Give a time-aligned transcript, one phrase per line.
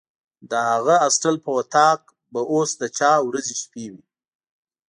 [0.49, 1.99] د هغه هاسټل په وطاق
[2.31, 4.03] به اوس چا ورځې شپې وي.